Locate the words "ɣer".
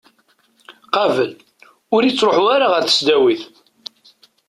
2.71-2.81